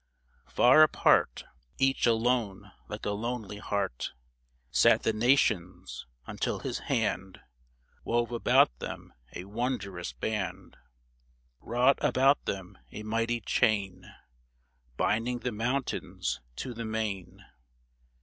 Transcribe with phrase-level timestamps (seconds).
[0.47, 1.43] Far apart—
[1.87, 4.13] Each alone like a lonely heart—
[4.71, 7.39] Sat the Nations, until his hand
[8.03, 10.75] Wove about them a wondrous band;
[11.59, 14.11] Wrought about them a mighty chain
[14.97, 17.45] Binding the mountains to the main